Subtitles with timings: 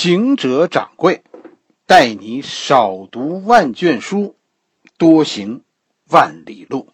[0.00, 1.24] 行者掌柜，
[1.84, 4.36] 带你少读万卷书，
[4.96, 5.64] 多行
[6.08, 6.90] 万里路。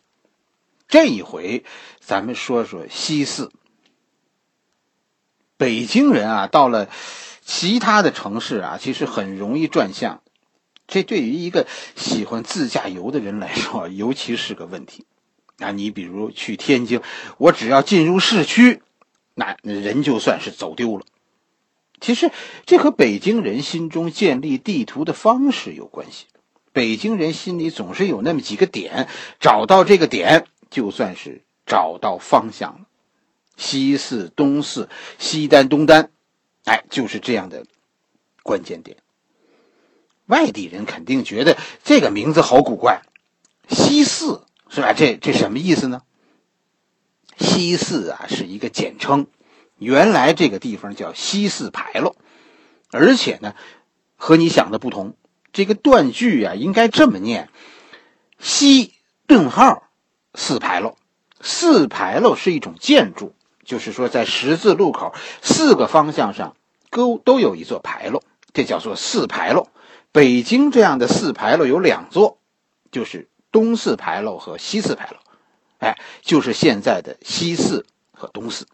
[0.88, 1.66] 这一回，
[2.00, 3.52] 咱们说说西四。
[5.58, 6.88] 北京人啊，到了
[7.42, 10.22] 其他的城市啊，其实很容易转向。
[10.88, 15.04] 这对于一个喜欢自驾游的人来说，尤其是个问题。
[15.58, 17.02] 啊，你比如去天津，
[17.36, 18.80] 我只要进入市区，
[19.34, 21.04] 那人就算是走丢了。
[22.04, 22.30] 其实
[22.66, 26.26] 这和北京人心中建立地图的方式有关系。
[26.70, 29.08] 北京人心里总是有那么几个点，
[29.40, 32.80] 找到这个点，就算是找到方向了。
[33.56, 36.10] 西四、东四、西单、东单，
[36.66, 37.64] 哎，就是这样的
[38.42, 38.98] 关键点。
[40.26, 43.00] 外地人肯定觉得这个名字好古怪，
[43.70, 44.42] 西四。
[44.68, 44.92] 是吧？
[44.92, 46.02] 这这什么意思呢？
[47.38, 49.26] 西四啊是一个简称，
[49.84, 52.16] 原来这个地方叫西四牌楼，
[52.90, 53.54] 而且呢，
[54.16, 55.14] 和你想的不同，
[55.52, 57.48] 这个断句啊应该这么念：
[58.40, 58.94] 西
[59.28, 59.84] 顿号
[60.34, 60.96] 四牌楼，
[61.40, 66.56] 四牌楼是一种建筑，就是说在十字路口四个方向上
[66.90, 69.68] 都都有一座牌楼，这叫做四牌楼。
[70.10, 72.38] 北京这样的四牌楼有两座，
[72.90, 73.28] 就是。
[73.54, 75.16] 东四牌楼和西四牌楼，
[75.78, 78.66] 哎，就是现在的西四和东四。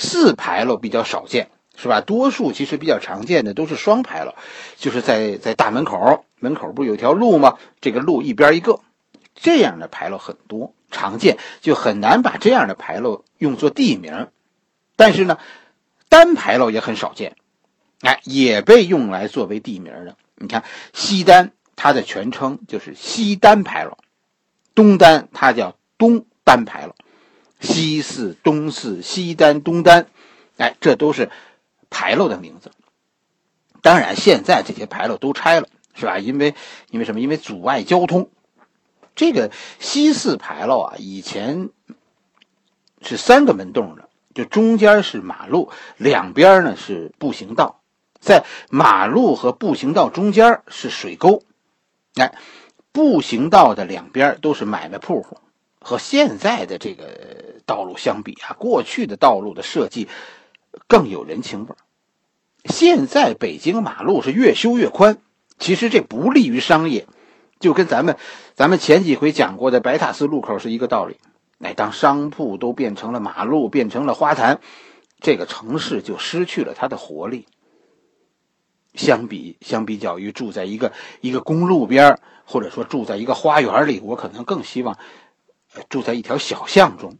[0.00, 2.00] 四牌楼比较少见，是吧？
[2.00, 4.34] 多数其实比较常见的都是双牌楼，
[4.76, 7.58] 就是在在大门口门口不是有条路吗？
[7.80, 8.80] 这个路一边一个，
[9.34, 14.28] 这样的牌楼很多，常见，就很难把这样的牌楼用作地名。
[14.96, 15.38] 但是呢，
[16.08, 17.36] 单牌楼也很少见，
[18.00, 20.16] 哎，也被用来作为地名的。
[20.34, 21.52] 你看西单。
[21.82, 23.96] 它的全称就是西单牌楼，
[24.74, 26.94] 东单它叫东单牌楼，
[27.60, 30.06] 西四、东四、西单、东单，
[30.56, 31.30] 哎，这都是
[31.90, 32.72] 牌楼的名字。
[33.82, 36.18] 当然，现在这些牌楼都拆了，是吧？
[36.18, 36.54] 因为
[36.90, 37.20] 因为什么？
[37.20, 38.30] 因为阻碍交通。
[39.14, 41.70] 这个西四牌楼啊，以前
[43.02, 47.80] 是三个门洞的，就中间是马路，两边呢是步行道，
[48.20, 51.42] 在马路和步行道中间是水沟。
[52.14, 52.34] 哎，
[52.92, 55.38] 步行道的两边都是买卖铺户，
[55.80, 60.08] 和现在的这个道路相比啊，过去的道路的设计
[60.86, 61.74] 更有人情味
[62.64, 65.18] 现在北京马路是越修越宽，
[65.58, 67.06] 其实这不利于商业，
[67.58, 68.16] 就跟咱们
[68.54, 71.16] 咱们前几回讲过的白塔寺路口是一个道理。
[71.60, 74.60] 哎，当商铺都变成了马路，变成了花坛，
[75.20, 77.46] 这个城市就失去了它的活力。
[78.94, 84.98] 相比相比较于住在一个一个公路边或者说住在一个花园里，我可能更希望
[85.88, 87.18] 住在一条小巷中。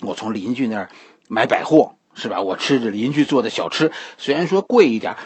[0.00, 0.90] 我从邻居那儿
[1.28, 2.40] 买百货，是吧？
[2.40, 5.16] 我吃着邻居做的小吃，虽然说贵一点，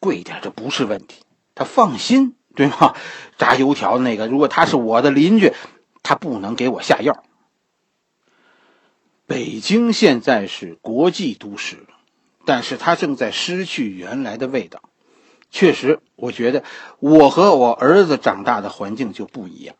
[0.00, 1.22] 贵一点这不是问题，
[1.54, 2.94] 他放心，对吗？
[3.38, 5.52] 炸油条的那个，如果他是我的邻居，
[6.02, 7.24] 他不能给我下药。
[9.26, 11.86] 北京现在是国际都市。
[12.46, 14.80] 但是它正在失去原来的味道。
[15.50, 16.64] 确实，我觉得
[16.98, 19.76] 我和我儿子长大的环境就不一样。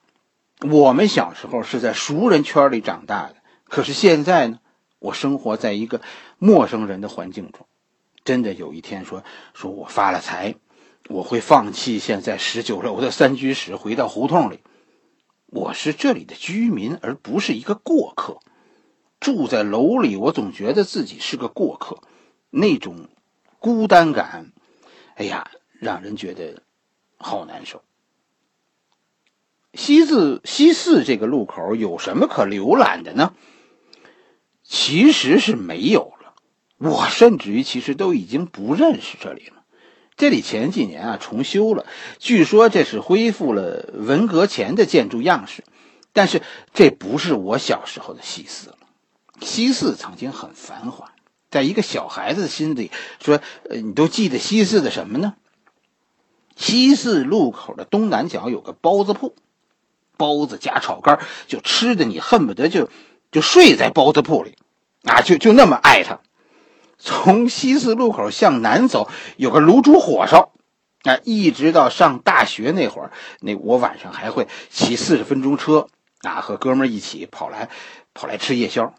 [0.69, 4.60] 我们小时候是在熟人圈里长大的，可是现在呢，
[4.98, 6.03] 我生活在一个
[6.38, 7.66] 陌生人的环境中。
[8.25, 10.54] 真的有一天说说我发了财，
[11.09, 14.60] 我会放弃现在十九楼的三居室，回到胡同里。
[15.47, 18.38] 我是这里的居民，而不是一个过客。
[19.19, 22.03] 住在楼里，我总觉得自己是个过客。
[22.50, 23.09] 那种
[23.59, 24.53] 孤单感，
[25.15, 26.62] 哎呀，让人觉得
[27.16, 27.82] 好难受。
[29.75, 33.34] 西四西四这个路口有什么可浏览的呢？
[34.64, 36.34] 其实是没有了。
[36.76, 39.62] 我甚至于其实都已经不认识这里了。
[40.16, 41.86] 这里前几年啊重修了，
[42.19, 45.64] 据说这是恢复了文革前的建筑样式，
[46.12, 46.42] 但是
[46.75, 48.76] 这不是我小时候的西四了。
[49.41, 51.12] 西四曾经很繁华。
[51.50, 55.34] 在一个小孩子的心里，说：“呃，你都记得西四的什么呢？
[56.54, 59.34] 西四路口的东南角有个包子铺，
[60.21, 62.91] 包子加炒肝，就吃的你恨不得就
[63.33, 64.55] 就睡在包子铺里，
[65.05, 66.21] 啊，就就那么爱它。
[66.99, 69.09] 从西四路口向南走，
[69.39, 70.53] 有个卤煮火烧，
[71.05, 75.89] 啊，一直到上大学那会儿，那我晚上还会骑四十分钟车，
[76.21, 77.71] 啊，和哥们一起跑来
[78.13, 78.93] 跑来吃夜宵。”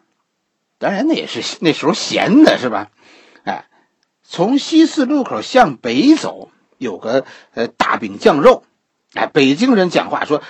[0.80, 2.90] 当然，那也是那时候闲的，是吧？
[3.44, 3.66] 哎，
[4.24, 7.24] 从西四路口向北走，有个
[7.54, 8.64] 呃大饼酱肉。
[9.14, 10.42] 哎，北京人讲话说，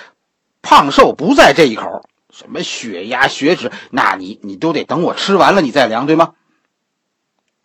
[0.61, 2.05] 胖瘦不在这一口。
[2.33, 6.33] 什么血压、血脂，那你你都得等我吃完了你再量，对吗？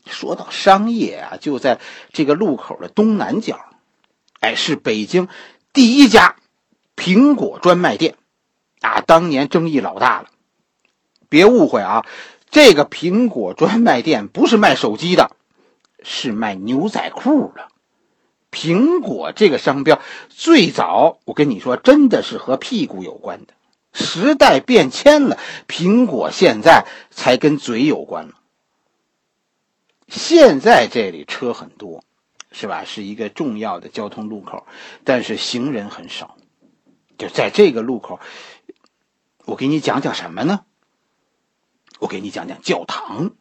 [0.06, 1.78] 说到商业啊，就在
[2.12, 3.60] 这个路口的东南角，
[4.40, 5.28] 哎，是北京
[5.72, 6.34] 第一家
[6.96, 8.16] 苹果专卖店，
[8.80, 10.28] 啊，当年争议老大了。
[11.28, 12.04] 别误会啊，
[12.50, 15.30] 这个苹果专卖店不是卖手机的，
[16.02, 17.68] 是卖牛仔裤的。
[18.56, 20.00] 苹果这个商标
[20.30, 23.52] 最早，我跟你说，真的是和屁股有关的。
[23.92, 25.38] 时代变迁了，
[25.68, 28.32] 苹果现在才跟嘴有关了。
[30.08, 32.02] 现在这里车很多，
[32.50, 32.86] 是吧？
[32.86, 34.66] 是一个重要的交通路口，
[35.04, 36.38] 但是行人很少。
[37.18, 38.20] 就在这个路口，
[39.44, 40.64] 我给你讲讲什么呢？
[41.98, 43.32] 我给你讲讲教堂。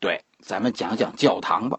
[0.00, 1.78] 对，咱们讲讲教堂吧。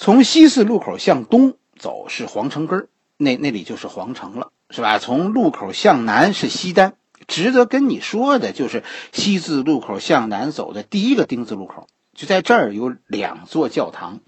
[0.00, 2.86] 从西四路口向东走是皇城根
[3.16, 5.00] 那那里就是皇城了，是吧？
[5.00, 6.94] 从路口向南是西单。
[7.26, 11.88] 值得跟你说的就是西四路口向南走的第一个丁字路口。
[12.14, 14.20] 就在这儿有两座教堂，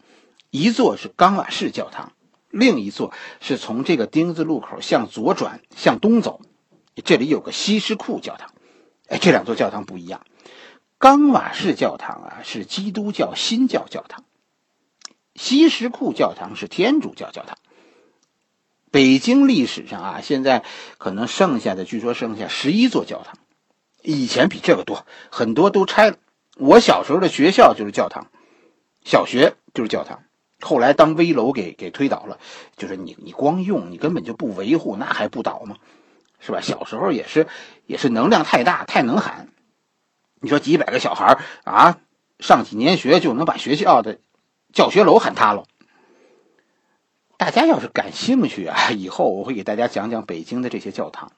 [0.50, 2.14] 一座是冈瓦市教堂，
[2.50, 6.40] 另一座是从这个丁字路口向左转向东走，
[7.04, 8.50] 这里有个西什库教堂。
[9.06, 10.22] 哎，这两座教堂不一样，
[10.98, 14.24] 冈瓦市教堂啊是基督教新教教堂，
[15.40, 17.56] 西什库教堂是天主教教堂。
[18.90, 20.64] 北京历史上啊，现在
[20.98, 23.38] 可能剩下的据说剩下十一座教堂，
[24.02, 26.18] 以前比这个多，很多都拆了。
[26.58, 28.26] 我小时候的学校就是教堂，
[29.02, 30.24] 小学就是教堂，
[30.60, 32.38] 后来当危楼给给推倒了。
[32.76, 35.76] 就是你你光用，你根本就不维护，那还不倒吗？
[36.38, 36.60] 是吧？
[36.60, 37.48] 小时候也是
[37.86, 39.48] 也是能量太大，太能喊。
[40.38, 41.96] 你说几百个小孩啊，
[42.40, 44.18] 上几年学就能把学校的
[44.72, 45.66] 教学楼喊塌了。
[47.36, 51.32] 大家要是感兴趣啊， 以后我会给大家讲讲北京的这些教堂，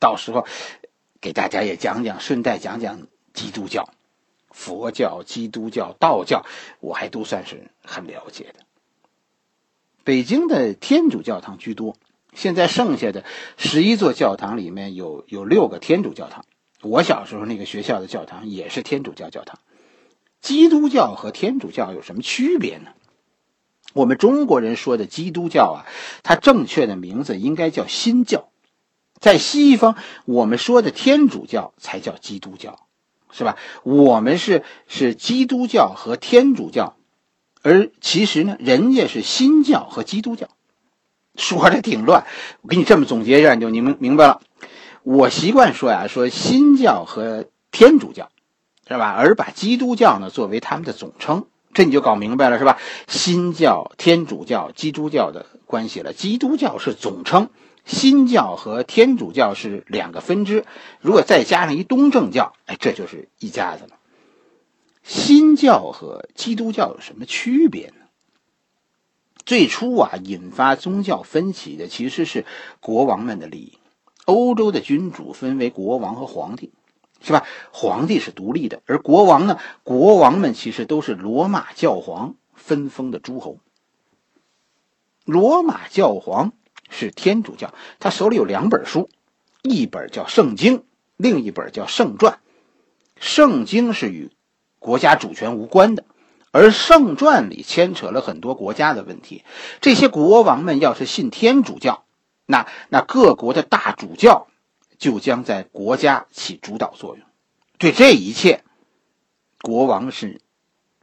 [0.00, 0.46] 到时候
[1.20, 3.88] 给大家也讲讲，顺带讲讲基督教。
[4.50, 6.46] 佛教、基督教、道教，
[6.80, 8.60] 我还都算是很了解的。
[10.02, 11.94] 北京的天主教堂居多，
[12.32, 13.22] 现在剩下的
[13.58, 16.46] 十一座教堂里面有有六个天主教堂。
[16.80, 19.58] 我小时候那个学校的教堂也是天主教教堂。
[20.46, 22.90] 基督教和天主教有什么区别呢？
[23.94, 25.86] 我们中国人说的基督教啊，
[26.22, 28.48] 它正确的名字应该叫新教。
[29.18, 32.78] 在西方，我们说的天主教才叫基督教。
[33.32, 33.56] 是吧？
[33.82, 36.96] 我们是是基督教和天主教，
[37.60, 40.48] 而其实呢，人家是新教和基督教，
[41.34, 42.24] 说的挺乱。
[42.62, 44.40] 我给你这么总结一下，你就明明白了。
[45.02, 48.30] 我习惯说呀，说新教和天主教，
[48.88, 49.14] 是吧？
[49.18, 52.78] 而把基督教呢作为他们的总称，这你就搞明白了，是吧？
[53.08, 56.12] 新教、天主教、基督教的关系了。
[56.12, 57.50] 基督教是总称。
[57.84, 60.64] 新教和天主教是两个分支，
[61.00, 63.90] 如果再加上一东正教，哎，这就是一家子了。
[65.04, 68.06] 新教和基督教有什么区别呢？
[69.44, 72.44] 最初啊，引发宗教分歧的其实是
[72.80, 73.78] 国王们的利益。
[74.24, 76.72] 欧洲的君主分为国王和皇帝，
[77.26, 77.44] 是吧？
[77.72, 83.58] 皇帝是独立的，而国王呢，国王们其实都是罗马教皇分封的诸侯。
[85.24, 86.52] 罗马教皇。
[86.88, 89.10] 是天主教，他手里有两本书，
[89.62, 90.78] 一本叫《圣经》，
[91.16, 92.34] 另一本叫《圣传》。
[93.16, 94.30] 圣经是与
[94.78, 96.04] 国家主权无关的，
[96.52, 99.42] 而圣传里牵扯了很多国家的问题。
[99.80, 102.04] 这些国王们要是信天主教，
[102.46, 104.46] 那那各国的大主教
[104.98, 107.26] 就将在国家起主导作用。
[107.78, 108.64] 对这一切，
[109.62, 110.40] 国王是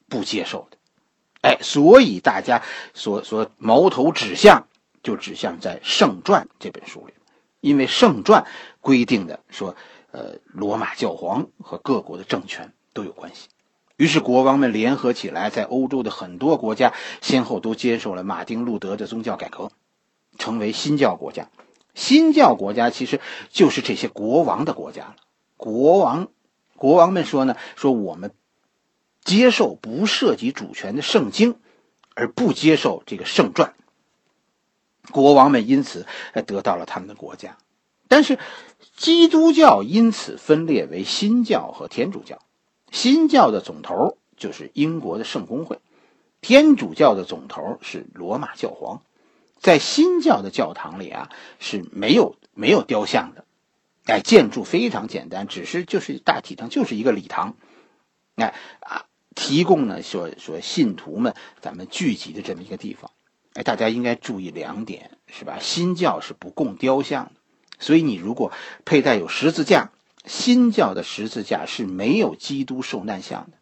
[0.09, 0.77] 不接受的。
[1.41, 4.67] 哎，所以大家所所矛头指向。
[5.03, 7.13] 就指向在《圣传》这本书里，
[7.59, 8.43] 因为《圣传》
[8.79, 9.75] 规定的说，
[10.11, 13.49] 呃，罗马教皇和各国的政权都有关系。
[13.97, 19.73] 于是国王们联合起来，在欧洲的很多国家先后都接受了马丁·路德的宗教改革，
[20.37, 21.49] 成为新教国家。
[21.93, 23.19] 新教国家其实
[23.49, 25.15] 就是这些国王的国家了。
[25.57, 26.27] 国王，
[26.75, 28.33] 国王们说呢，说我们
[29.23, 31.55] 接受不涉及主权的圣经，
[32.15, 33.73] 而不接受这个《圣传》。
[35.11, 36.05] 国王们因此
[36.45, 37.57] 得到了他们的国家，
[38.07, 38.39] 但是
[38.95, 42.39] 基督教因此分裂为新教和天主教。
[42.91, 45.79] 新教的总头就是英国的圣公会，
[46.41, 49.01] 天主教的总头是罗马教皇。
[49.63, 53.45] 在新教的教堂里啊是没有没有雕像的，
[54.05, 57.55] 哎，建筑非常简单，只是就是大体上就是一个礼堂，
[58.35, 63.09] 哎啊，提供呢说说信徒们咱们聚集的这么一个地方。
[63.53, 65.59] 哎，大家应该注意两点，是吧？
[65.61, 67.31] 新教是不供雕像的，
[67.79, 68.51] 所以你如果
[68.83, 69.91] 佩戴有十字架，
[70.25, 73.57] 新教的十字架是没有基督受难像的。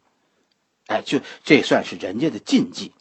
[0.86, 2.92] 哎，就这算是人家的禁忌。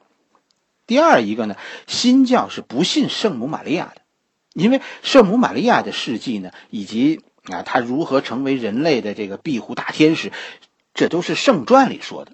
[0.92, 1.56] 第二一个呢，
[1.88, 4.02] 新教是不信圣母玛利亚的，
[4.52, 10.34] 因为圣母玛利亚的事迹呢，以及啊她如何成为人类的这个庇护大天使，
[10.94, 12.34] 这都是圣传里说的，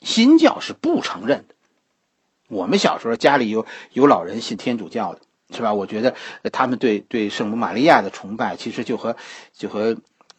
[0.00, 1.54] 新教是不承认的。
[2.48, 5.20] 我们小时候家里有有老人信天主教的，
[5.54, 5.72] 是吧？
[5.72, 6.16] 我觉得
[6.50, 9.16] 他们对对圣母玛利亚的崇拜，其实就和
[9.52, 9.96] 就和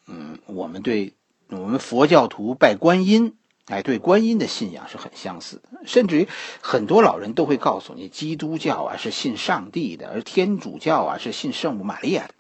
[0.08, 1.13] 嗯我们对
[1.48, 3.38] 我们佛教徒拜观音。
[3.67, 6.27] 哎，对观音的信仰是很相似的，甚至于
[6.62, 12.34] 很多老人都会告诉你，基督教啊是信上帝的，而天主教啊是信圣母玛利亚的。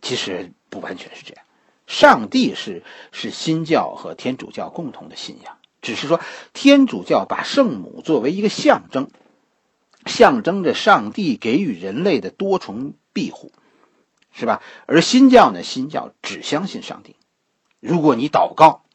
[0.00, 1.44] 其实不完全是这样，
[1.88, 6.20] 上帝是是新教和天主教共同的信仰，只是说
[6.52, 9.10] 天主教把圣母作为一个象征，
[10.04, 13.50] 象征着上帝给予人类的多重庇护，
[14.32, 14.62] 是吧？
[14.86, 17.16] 而新教呢，新教只相信上帝，
[17.80, 18.85] 如果你祷告。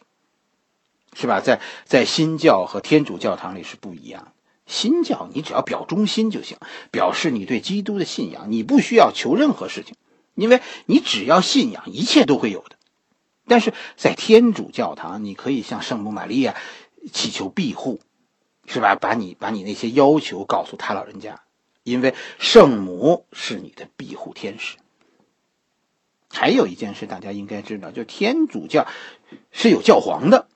[1.22, 1.40] 是吧？
[1.40, 4.34] 在在新教和天主教堂里是不一样。
[4.66, 6.58] 新教你只要表忠心就行，
[6.92, 9.96] 表示你对基督的信仰，你不需要求任何事情，
[10.34, 12.78] 因为你只要信仰，一切都会有的。
[13.48, 16.56] 但是在天主教堂，你可以向圣母玛利亚
[17.12, 18.00] 祈求庇护，
[18.66, 18.96] 是吧？
[18.96, 21.42] 把你把你那些要求告诉他老人家，
[21.84, 24.78] 因为圣母是你的庇护天使。
[26.30, 28.88] 还有一件事大家应该知道，就天主教
[29.52, 30.48] 是有教皇的。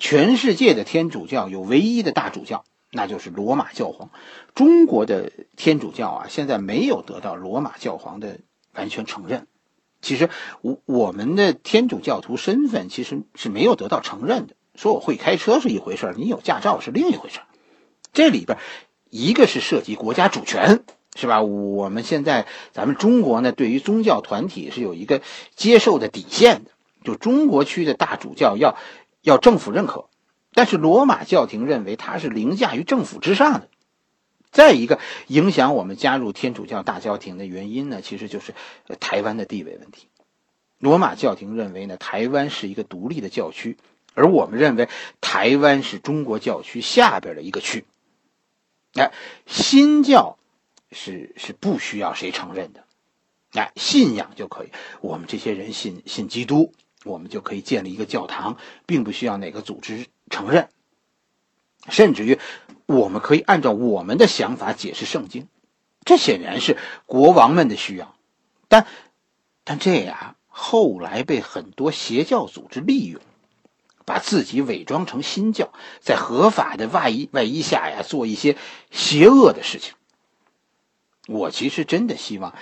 [0.00, 4.08] 全世界的天主教有唯一的大主教，那就是罗马教皇。
[4.54, 8.38] 中国的天主教啊，现在没有得到罗马教皇的
[8.72, 9.46] 完全承认。
[10.00, 10.30] 其实，
[10.62, 14.54] 我我们的天主教徒身份其实是没有得到承认的。
[14.74, 17.40] 说我会开车是一回事你有驾照是另一回事
[18.10, 18.56] 这里边，
[19.10, 20.82] 一个是涉及国家主权，
[21.14, 21.42] 是吧？
[21.42, 25.20] 我们现在咱们中国呢，对于宗教团体是有一个
[25.54, 26.70] 接受的底线的，
[27.04, 28.76] 就中国区的大主教要。
[29.22, 30.08] 要政府认可，
[30.52, 33.68] 但是罗马教廷认为它是凌驾于政府之上的。
[34.50, 34.98] 再一个
[35.28, 38.54] 影响我们加入天主教大教廷的原因呢，其实就是
[38.98, 40.08] 台湾的地位问题。
[40.78, 43.76] 罗马教廷认为呢，台湾是一个独立的教区，
[44.14, 44.88] 而我们认为
[45.20, 47.84] 台湾是中国教区下边的一个区。
[48.94, 49.12] 哎，
[49.46, 50.36] 新教
[50.90, 52.84] 是是不需要谁承认的，
[53.52, 54.70] 哎，信仰就可以。
[55.00, 56.72] 我们这些人信信基督。
[57.10, 60.68] 我们就可以建立一个教堂，并不需要哪个组织承认，
[61.88, 62.38] 甚至于
[62.86, 65.48] 我们可以按照我们的想法解释圣经，
[66.04, 68.14] 这显然是国王们的需要，
[68.68, 68.86] 但
[69.64, 73.20] 但这呀后来被很多邪教组织利用，
[74.04, 78.56] 把自己伪装成新教，在合法的外衣外衣下呀做一些
[78.90, 79.94] 邪恶的事情。
[81.28, 82.54] 我其实真的希望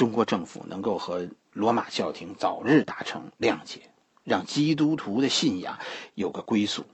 [0.00, 1.28] 中国政府能够和。
[1.52, 3.90] 罗马教廷早日达成谅解，
[4.22, 5.80] 让基督徒的信仰
[6.14, 6.84] 有个归宿，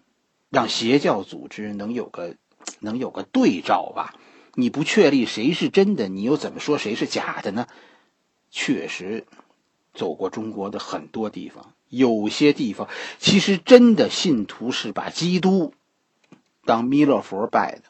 [0.48, 2.36] 让邪教组织能有个
[2.80, 4.14] 能有个对照吧。
[4.54, 7.66] 你不确立谁是真的，你又怎么说谁是假的呢？
[8.50, 9.26] 确实，
[9.92, 15.74] 走过中国的很多地方，有些地方其实真的信徒是把基督
[16.64, 17.82] 当弥勒佛拜的。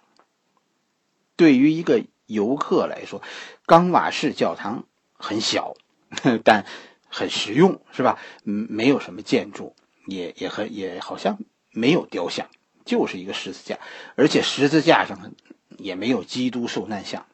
[1.36, 3.22] 对于一个游客来说，
[3.66, 4.84] 冈瓦市教堂
[5.18, 5.74] 很小。
[6.44, 6.64] 但
[7.08, 8.18] 很实用，是吧？
[8.44, 9.74] 嗯，没有什么建筑，
[10.06, 11.38] 也也很也好像
[11.72, 12.46] 没有雕像，
[12.84, 13.80] 就是一个十字架，
[14.14, 15.32] 而且十字架上
[15.78, 17.26] 也没有基督受难像，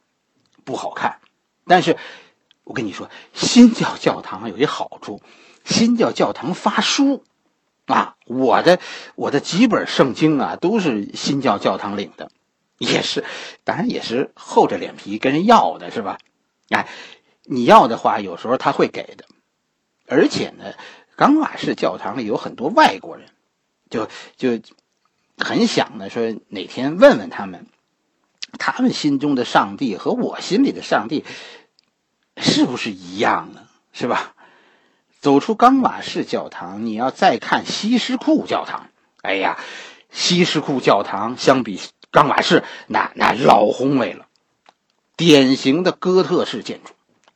[0.65, 1.19] 不好看。
[1.67, 1.95] 但是，
[2.63, 5.21] 我跟你说，新教教堂有一好处，
[5.63, 7.23] 新教教堂发书
[7.85, 8.79] 啊，我的
[9.15, 12.31] 我的几本圣经啊，都是新教教堂领的，
[12.79, 13.23] 也是，
[13.63, 16.17] 当然也是厚着脸皮跟人要的，是吧？
[16.69, 16.87] 哎。
[17.45, 19.25] 你要的话，有时候他会给的，
[20.07, 20.73] 而且呢，
[21.15, 23.27] 冈瓦市教堂里有很多外国人，
[23.89, 24.07] 就
[24.37, 24.61] 就
[25.37, 27.67] 很想呢说哪天问问他们，
[28.57, 31.25] 他们心中的上帝和我心里的上帝
[32.37, 33.67] 是不是一样呢？
[33.91, 34.33] 是吧？
[35.19, 38.89] 走出冈瓦市教堂，你要再看西什库教堂，
[39.21, 39.57] 哎呀，
[40.11, 41.79] 西什库教堂相比
[42.11, 44.27] 冈瓦市，那那老宏伟了，
[45.15, 46.93] 典型的哥特式建筑。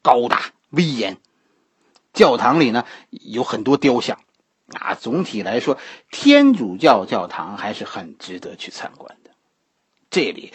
[0.08, 1.18] 高大威严，
[2.14, 4.22] 教堂里呢有很多雕像，
[4.72, 5.78] 啊，总体来说，
[6.12, 9.32] 天主教教堂还是很值得去参观的。
[10.10, 10.54] 这里，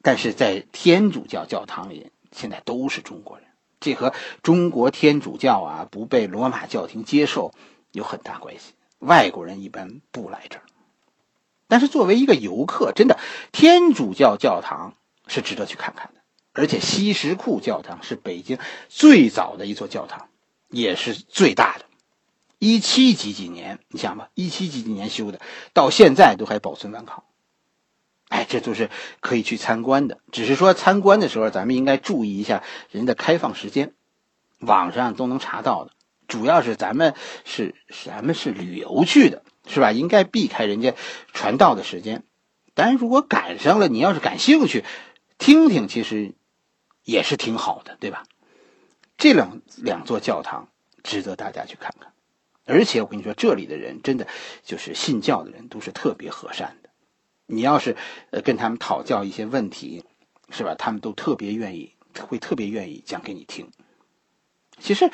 [0.00, 3.48] 但是在天主教教堂里，现在都是中国人，
[3.80, 7.52] 这和中国天主教啊不被罗马教廷接受
[7.90, 8.74] 有很大关系。
[9.00, 10.62] 外国人一般不来这儿，
[11.66, 13.18] 但是作为一个游客，真的
[13.50, 14.94] 天主教教堂
[15.26, 16.20] 是值得去看看的。
[16.54, 18.58] 而且西什库教堂是北京
[18.88, 20.28] 最早的一座教堂，
[20.70, 21.84] 也是最大的。
[22.60, 25.40] 一七几几年，你想吧，一七几几年修的，
[25.74, 27.24] 到现在都还保存完好。
[28.28, 28.88] 哎，这都是
[29.20, 30.18] 可以去参观的。
[30.32, 33.92] 只是说参观的时候，咱们应该注意一下人的开放时间，
[34.60, 35.90] 网上都能查到的。
[36.26, 39.92] 主要是咱们是咱们是旅游去的，是吧？
[39.92, 40.94] 应该避开人家
[41.32, 42.24] 传道的时间。
[42.72, 44.84] 但是如果赶上了，你要是感兴趣，
[45.36, 46.34] 听听，其实
[47.04, 48.24] 也是挺好的，对吧？
[49.16, 50.68] 这两两座教堂
[51.02, 52.12] 值得大家去看看。
[52.66, 54.26] 而且我跟你说，这里的人真的
[54.64, 56.90] 就是信教的人，都是特别和善的。
[57.46, 57.96] 你要是
[58.30, 60.02] 呃跟他们讨教一些问题，
[60.48, 60.74] 是吧？
[60.74, 61.94] 他们都特别愿意，
[62.26, 63.70] 会特别愿意讲给你听。
[64.80, 65.10] 其实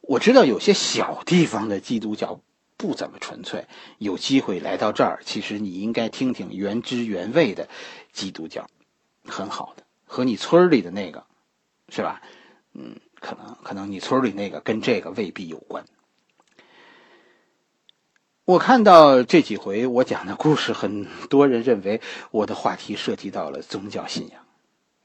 [0.00, 2.40] 我知道有些小地方的基督教
[2.76, 3.66] 不怎么纯粹，
[3.98, 7.68] 有机会来到这儿，其实你应该听听原汁原味的
[8.12, 8.68] 基督教，
[9.26, 9.82] 很好的。
[10.06, 11.26] 和你村里的那个，
[11.94, 12.22] 是吧？
[12.72, 15.84] 嗯，可能可能你村里那个跟这个未必有关。
[18.46, 24.40] 我看到这几回我讲的故事，很多人认为我的话题涉及到了宗教信仰。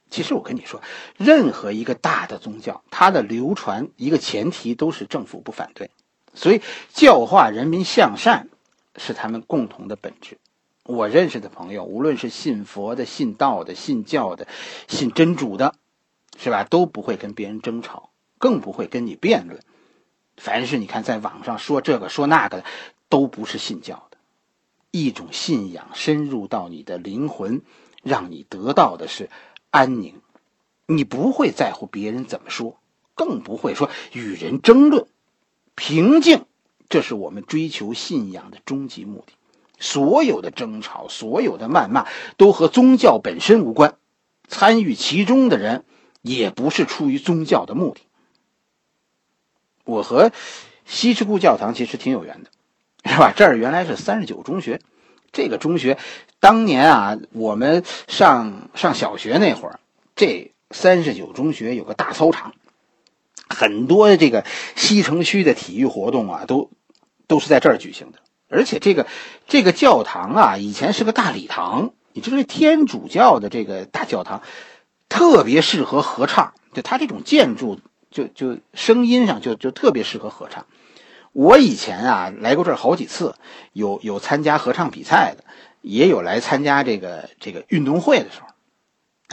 [0.10, 0.82] 其实我跟你说，
[1.17, 5.91] 任何一个大的宗教，它的流传一个前提都是政府不反对，
[6.34, 6.62] 所以
[6.94, 8.48] 教化人民向善
[8.96, 10.38] 是他们共同的本质。
[10.84, 14.48] 我认识的朋友，无论是信佛的、信道的、信教的、
[14.88, 15.75] 信真主的，
[16.38, 19.60] 是吧，都不会跟别人争吵，更不会跟你辩论。
[20.38, 22.65] 凡是你看在网上说这个说那个的。
[23.10, 24.17] 都不是信教的，
[24.91, 27.62] 一种信仰深入到你的灵魂，
[28.03, 29.29] 让你得到的是
[29.70, 30.15] 安宁。
[30.88, 32.82] 你不会在乎别人怎么说，
[33.15, 35.08] 更不会说与人争论。
[35.74, 36.44] 平静，
[36.89, 39.32] 这是我们追求信仰的终极目的。
[39.79, 43.96] 所有的争吵，所有的谩骂，都和宗教本身无关。
[44.50, 45.86] 参与其中的人，
[46.27, 48.01] 也不是出于宗教的目的。
[49.86, 50.31] 我和
[50.86, 52.50] 西直库教堂其实挺有缘的。
[53.10, 53.31] 是吧？
[53.34, 54.81] 这儿原来是三十九中学，
[55.31, 55.98] 这个中学
[56.41, 59.79] 当年啊，我们上上小学那会儿，
[60.13, 62.54] 这三十九中学有个大操场，
[63.47, 64.43] 很多这个
[64.75, 66.69] 西城区的体育活动啊，都
[67.28, 68.19] 都是在这儿举行的。
[68.49, 69.08] 而且这个
[69.47, 74.41] 这个教堂啊，以前是个大礼堂，你知道这天主教的这个大教堂，
[75.10, 77.80] 特别适合合唱，就它这种建筑，
[78.12, 80.65] 就就声音上就就特别适合合唱。
[81.34, 83.36] 我以前啊来过这儿好几次，
[83.74, 85.43] 有有参加合唱比赛的，
[85.82, 88.48] 也有来参加这个这个运动会的时候，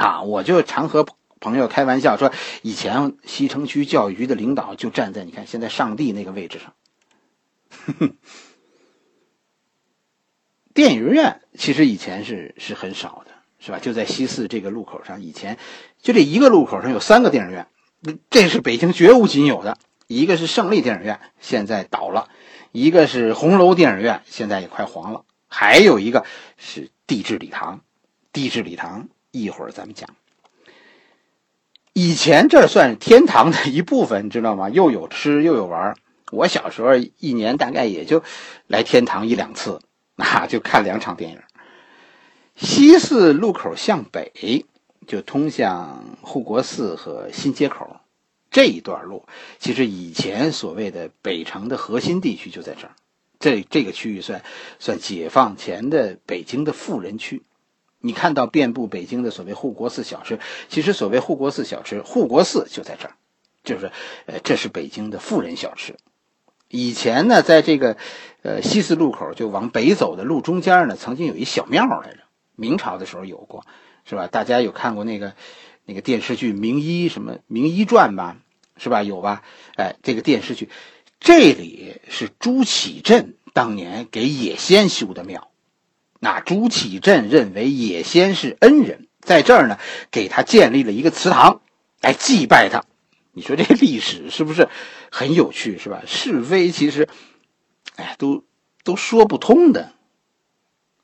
[0.04, 1.06] 啊，我就常和
[1.40, 2.32] 朋友开玩笑说，
[2.62, 6.74] 以前西城区教育局的领导就站在你看现在上帝那个位置上。
[10.74, 13.33] 电影院其实以前是是很少的，
[13.64, 13.78] 是吧？
[13.78, 15.56] 就在西四这个路口上，以前
[16.02, 17.66] 就这一个路口上有三个电影院，
[18.28, 19.78] 这是北京绝无仅有的。
[20.06, 22.28] 一个是胜利电影院，现在倒了；
[22.72, 26.26] 一个是红楼电影院，现在也快黄了；还有一个
[26.58, 27.80] 是地质礼堂。
[28.34, 30.10] 地质礼堂一会儿咱们讲。
[31.94, 34.68] 以前这算天堂的一部分，你知道吗？
[34.68, 35.96] 又有吃又有玩。
[36.32, 38.22] 我小时候一年大概也就
[38.66, 39.80] 来天堂一两次，
[40.16, 41.38] 啊，就看两场电影。
[42.56, 44.64] 西四路口向北
[45.06, 47.96] 就通向护国寺和新街口。
[48.50, 49.26] 这一段路，
[49.58, 52.94] 其实以前所谓的北城的核心地区就在这儿，
[53.40, 54.44] 这这个区域算
[54.78, 57.42] 算解放前的北京的富人区。
[57.98, 60.38] 你看到遍布北京的所谓护国寺小吃，
[60.68, 63.14] 其实所谓护国寺小吃，护国寺就在这儿，
[63.64, 63.90] 就是
[64.26, 65.96] 呃，这是北京的富人小吃。
[66.68, 67.96] 以前呢，在这个
[68.42, 72.18] 呃西四路口就往北走的路中间呢，曾经有一小庙来着，
[72.56, 73.64] 明朝的时候有过，
[74.04, 74.26] 是吧？
[74.26, 75.34] 大家有看过那个
[75.84, 78.36] 那个电视剧《名医》什么《名医传》吧？
[78.76, 79.02] 是吧？
[79.02, 79.42] 有吧？
[79.76, 80.68] 哎，这个电视剧，
[81.20, 85.50] 这里是朱祁镇当年给野仙修的庙。
[86.18, 89.78] 那朱祁镇认为野仙是恩人，在这儿呢，
[90.10, 91.60] 给他建立了一个祠堂，
[92.00, 92.84] 来祭拜他。
[93.32, 94.68] 你说这历史是不是
[95.10, 95.78] 很有趣？
[95.78, 96.02] 是吧？
[96.06, 97.08] 是非其实，
[97.96, 98.44] 哎，都
[98.84, 99.92] 都说不通的。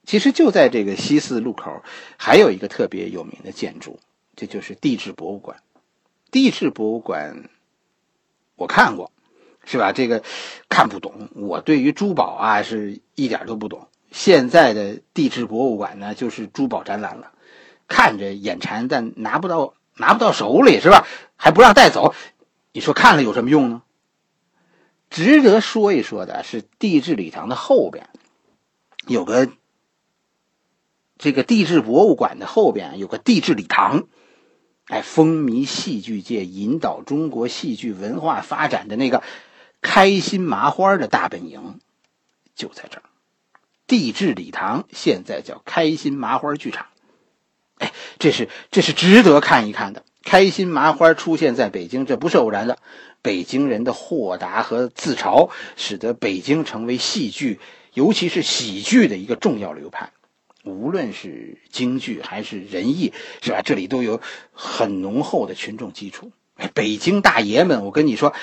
[0.06, 1.82] 其实就在这个西四路口，
[2.16, 4.00] 还有一个特别有名的建筑，
[4.36, 5.62] 这就是地质博物馆。
[6.30, 7.48] 地质博物馆。
[8.56, 9.10] 我看过，
[9.64, 9.92] 是吧？
[9.92, 10.22] 这个
[10.68, 11.30] 看不懂。
[11.34, 13.88] 我对于珠宝啊是一点都不懂。
[14.10, 17.32] 现在的地质博物馆呢，就是珠宝展览了，
[17.88, 21.06] 看着眼馋，但拿不到拿不到手里，是吧？
[21.36, 22.14] 还不让带走，
[22.72, 23.82] 你说看了有什么用呢？
[25.08, 28.10] 值得说一说的是地质礼堂的后边，
[29.06, 29.48] 有个
[31.20, 34.09] 这个地质博物馆的后边有个地质礼堂。
[34.87, 39.22] 哎，风靡戏剧界，引导中国戏剧文化发展的那个
[39.80, 41.78] 开心麻花的大本营，
[42.56, 43.02] 就在这儿。
[43.87, 46.87] 地质礼堂现在叫开心麻花剧场，
[47.78, 50.04] 哎这是这是值得看一看的。
[50.24, 52.78] 开心麻花出现在北京，这不是偶然的。
[53.22, 57.61] 北京人的豁达和自嘲，使得北京成为戏剧，
[57.92, 60.11] 尤其是喜剧的一个重要流派。
[60.64, 63.62] 无论是京剧还是人艺，是吧？
[63.62, 64.20] 这里都有
[64.52, 66.32] 很浓厚的群众基础。
[66.74, 68.34] 北京大爷们，我跟你说，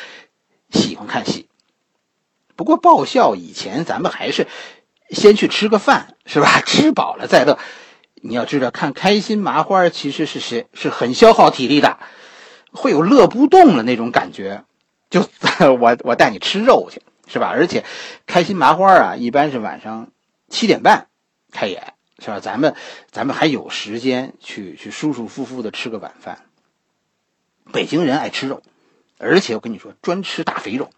[0.71, 1.47] 喜欢看戏。
[2.55, 4.47] 不过爆笑以前，咱们还是
[5.11, 6.61] 先去吃个饭，是吧？
[6.65, 7.59] 吃饱了再乐。
[8.15, 11.99] 你要知道，看开心麻花其实是是是很消耗体力的，
[12.71, 14.63] 会有乐不动了那种感觉。
[15.11, 15.21] 就
[15.79, 17.47] 我我带你吃肉去，是吧？
[17.47, 17.85] 而且
[18.25, 20.09] 开心麻花啊，一般是晚上
[20.49, 21.09] 七点半
[21.51, 21.93] 开演。
[22.19, 22.39] 是吧？
[22.39, 22.75] 咱们
[23.11, 26.45] 咱们还有时间去去舒舒服服的吃个晚饭。
[27.71, 28.63] 北京人爱吃肉，
[29.17, 30.89] 而且我跟你说，专吃大肥肉。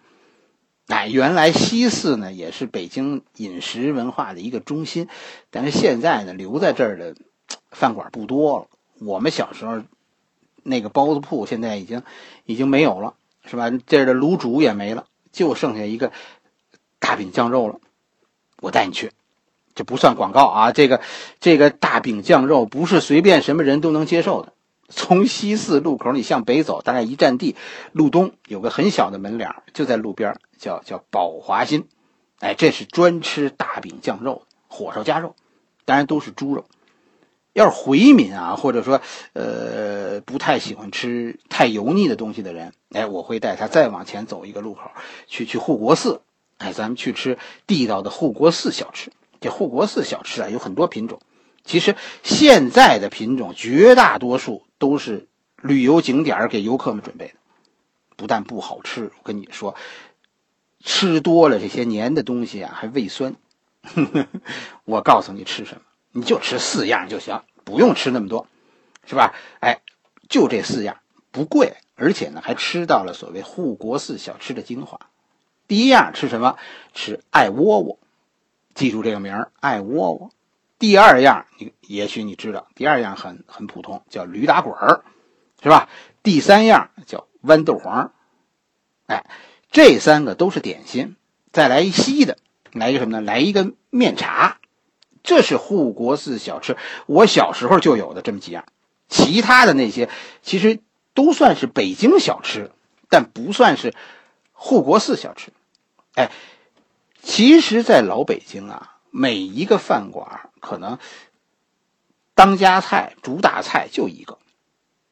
[0.87, 5.07] 哎，原来西四呢也是北京饮食文化的一个中心，
[5.49, 7.15] 但是现在呢留在这儿的
[7.69, 8.67] 饭馆不多了。
[8.99, 9.83] 我们小时候
[10.63, 12.01] 那个包子铺现在已经
[12.45, 13.69] 已经没有了，是吧？
[13.69, 16.11] 这儿的卤煮也没了，就剩下一个
[16.97, 17.79] 大饼酱肉了。
[18.61, 19.11] 我带你去。
[19.79, 20.71] 这不算广告啊！
[20.73, 20.99] 这个，
[21.39, 24.51] 这个大饼酱肉不是随便什么人都能接受的。
[24.89, 27.55] 从西四路口你向北走，大概一站地，
[27.93, 31.87] 路东有个很小的门脸就在路边，叫叫宝华新。
[32.39, 35.33] 哎，这是专吃大饼酱肉，火烧夹肉，
[35.85, 36.65] 当然都是猪肉。
[37.53, 38.99] 要是回民啊，或者说
[39.31, 44.91] 呃不太喜欢吃太油腻的东西的人，哎，我会带他再往前走一个路口，
[45.25, 46.19] 去去护国寺。
[46.57, 49.13] 哎，咱们去吃地道的护国寺小吃。
[49.39, 51.21] 这护国寺小吃啊，有很多品种。
[51.63, 55.27] 其实现在的品种绝大多数都是
[55.61, 57.33] 旅游景点给游客们准备的，
[58.15, 59.75] 不但不好吃，我跟你说，
[60.83, 63.35] 吃多了这些黏的东西啊，还胃酸。
[64.85, 68.47] 我告诉你吃什么，你就吃四样就行，不用吃那么多，
[69.05, 69.33] 是吧？
[69.59, 69.81] 哎，
[70.27, 70.97] 就这四样，
[71.31, 74.99] 不贵，而且呢，还吃到了所谓护国寺小吃的精华。
[75.67, 76.57] 第一样吃什么？
[76.93, 77.99] 吃艾窝窝。
[78.79, 80.31] 记住这个名儿，爱窝窝。
[80.77, 85.03] 第二样，你也许你知道，第二样很很普通，叫驴打滚儿，
[85.61, 85.89] 是吧？
[86.23, 88.13] 第三样叫豌豆黄，
[89.05, 89.25] 哎，
[89.69, 91.17] 这三个都是点心。
[91.51, 92.37] 再来一稀的，
[92.71, 93.21] 来一个什么呢？
[93.21, 94.59] 来一个面茶，
[95.23, 96.77] 这是护国寺小吃。
[97.05, 98.63] 我小时候就有的这么几样，
[99.09, 100.07] 其他的那些
[100.41, 100.79] 其实
[101.13, 102.71] 都算是北京小吃，
[103.09, 103.93] 但不算是
[104.53, 105.51] 护国寺小吃。
[106.13, 106.31] 哎。
[107.21, 110.97] 其实，在老北京啊，每一个饭馆可能
[112.33, 114.37] 当家菜、主打菜就一个，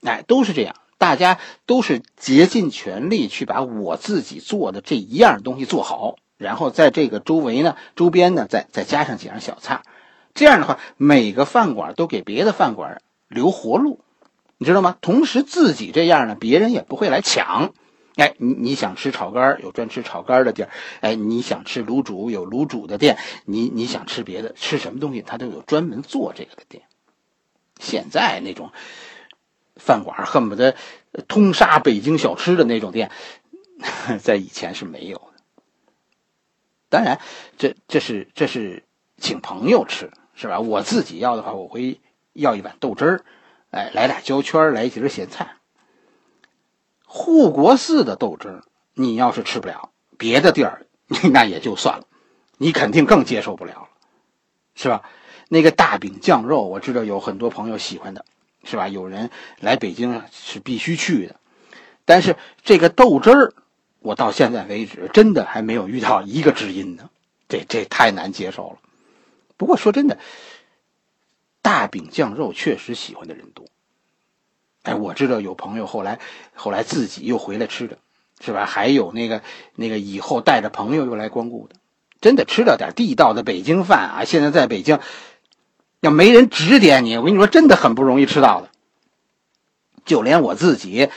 [0.03, 0.75] 哎，都是这样。
[0.97, 9.83] 大家都是竭尽全力去把我自己做的这一样东西做好，然后在这个周围呢、周边呢，再再加上几样小菜。
[10.33, 13.99] 这样的话，每个饭馆都给别的饭馆留活路，
[14.57, 14.97] 你知道吗？
[14.99, 17.73] 同时，自己这样呢，别人也不会来抢。
[18.17, 20.69] 哎，你你想吃炒肝有专吃炒肝的地儿；
[21.01, 26.83] 哎，你想吃卤煮有卤煮的店；你你想吃别的，吃什么东西他都有专门做这个的店。
[27.79, 28.71] 现在那种
[29.75, 30.75] 饭馆恨不得
[31.27, 33.11] 通杀北京小吃的那种店，
[34.19, 35.43] 在以前是没有的。
[36.89, 37.19] 当然，
[37.57, 38.83] 这这是这是
[39.17, 40.59] 请朋友吃是吧？
[40.59, 41.99] 我自己要的话，我会
[42.33, 43.25] 要一碗豆汁儿，
[43.69, 45.56] 哎，来俩焦圈，来几根咸菜。
[47.09, 50.85] 护国寺的豆汁儿，你要是吃不了，别的地儿
[51.31, 52.05] 那也就算了，
[52.57, 53.87] 你肯定更接受不了了，
[54.75, 55.01] 是吧？
[55.47, 58.25] 那个大饼酱肉，我知道有很多朋友喜欢的，
[58.65, 58.89] 是吧？
[58.89, 61.37] 有人来北京是必须去的，
[62.03, 63.53] 但是这个豆汁儿，
[63.99, 67.09] 我到现在为止真的还没有遇到一个知音呢，
[67.47, 68.77] 这这太难接受了。
[69.55, 70.19] 不过说真的，
[71.61, 73.65] 大饼酱肉确实喜欢的人多。
[74.87, 76.19] 哎，我知道有朋友后来，
[76.55, 77.97] 后来自己又回来吃的，
[78.39, 78.65] 是吧？
[78.65, 79.41] 还有那个
[79.75, 81.75] 那个以后带着朋友又来光顾的，
[82.21, 84.23] 真的吃了点地道的北京饭啊！
[84.23, 84.99] 现在在北京，
[85.99, 88.69] 要没人指点你，我跟你说，真的很不容易吃到的。
[90.05, 91.09] 就连我自己，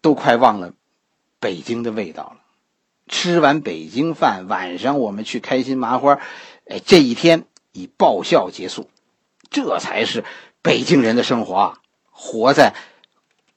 [0.00, 0.72] 都快忘了
[1.38, 2.36] 北京的味道了。
[3.06, 6.18] 吃完北京饭，晚上我们去开心麻花，
[6.66, 8.88] 哎，这一天以爆笑结束，
[9.48, 10.24] 这才是
[10.60, 11.79] 北京人的生活啊！
[12.22, 12.74] 活在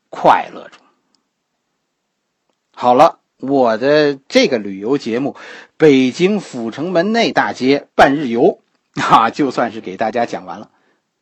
[0.09, 0.81] 快乐中。
[2.73, 5.31] 好了，我的这个旅游节目
[5.75, 8.61] 《北京阜成门内大街半日游》
[9.01, 10.71] 啊，就算是给大家讲完了。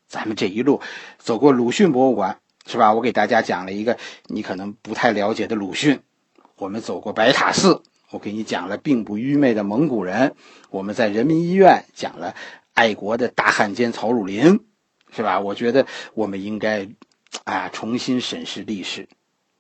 [0.08, 0.82] 咱们这一路
[1.17, 2.93] 走过鲁迅博物馆，是吧？
[2.93, 5.99] 我给大家讲了一个你可能不太了解的鲁迅。
[6.58, 10.36] 我们走过白塔寺，我给你讲了并不愚昧的蒙古人。
[10.69, 12.36] 我们在人民医院讲了
[12.75, 14.63] 爱国的大汉奸曹汝霖。
[15.13, 15.41] 是吧？
[15.41, 16.88] 我觉得我们应该
[17.43, 19.07] 啊重新审视历史。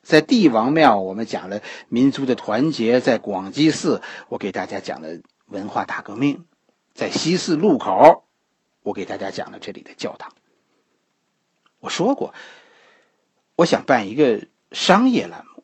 [0.01, 6.45] 在帝王庙，我们讲了民族的团结；在广济寺，我给大家讲了文化大革命；
[6.93, 8.23] 在西四路口，
[8.81, 10.33] 我给大家讲了这里的教堂。
[11.79, 12.33] 我说过，
[13.55, 15.63] 我想办一个商业栏目。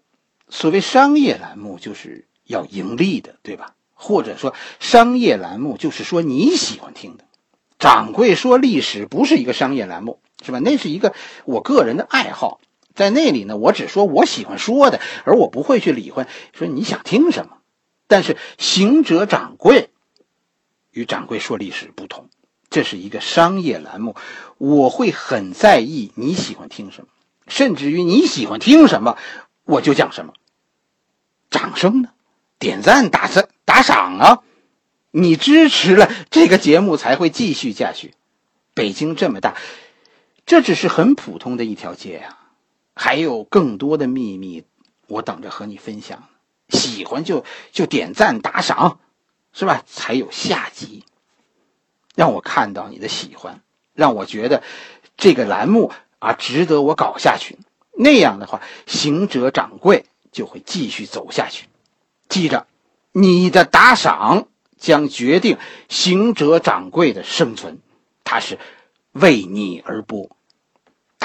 [0.49, 3.75] 所谓商业栏目，就是要盈利的，对吧？
[3.93, 7.25] 或者说，商业栏目就是说你喜欢听的。
[7.79, 10.60] 掌柜说历史不是一个商业栏目，是吧？
[10.60, 11.13] 那是一个
[11.45, 12.60] 我个人的爱好。
[12.95, 17.58] 在那里呢，我只说我喜欢说的，而我不会去理会说你想听什么。
[18.08, 19.89] 但是行者掌柜
[20.91, 22.30] 与掌柜说历史不同，
[22.69, 24.15] 这是一个商业栏目，
[24.58, 27.08] 我会很在意你喜欢听什么，
[27.47, 29.17] 甚至于你喜欢听什么，
[29.63, 30.34] 我就讲什么。
[31.50, 32.10] 掌声呢？
[32.60, 34.39] 点赞、打赞、打赏啊！
[35.12, 38.15] 你支持了这个节目才会继续下去。
[38.73, 39.56] 北京这么大，
[40.47, 42.38] 这只是很普通的一条街呀。
[42.95, 44.63] 还有更多的秘密，
[45.05, 46.23] 我等着和你分享。
[46.69, 48.99] 喜欢就就点赞打赏，
[49.53, 49.83] 是吧？
[49.86, 51.03] 才有下集，
[52.15, 53.62] 让我看到你的喜欢，
[53.93, 54.63] 让我觉得
[55.15, 57.60] 这个栏目啊值得我搞下去。
[57.91, 61.67] 那样的话，行者掌柜就会继续走下去。
[62.29, 62.67] 记着，
[63.12, 65.57] 你的打赏将决定
[65.89, 67.79] 行者掌柜的生存，
[68.23, 68.57] 他是
[69.12, 70.29] 为你而播。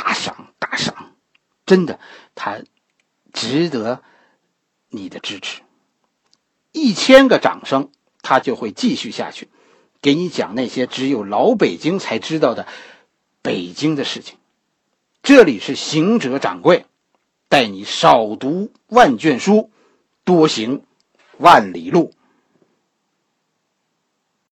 [0.03, 1.15] 打赏打赏。
[1.65, 2.01] 真的，
[2.35, 2.61] 他
[3.33, 4.03] 值得
[4.89, 5.63] 你的支持。
[6.73, 9.49] 一千个掌声，他就会继续下去，
[10.01, 12.67] 给你讲那些只有老北京才知道的
[13.43, 14.39] 北京的事情。
[15.23, 16.85] 这里是行者掌柜，
[17.49, 19.71] 带你少读万卷书，
[20.25, 20.85] 多行
[21.39, 22.13] 万里路。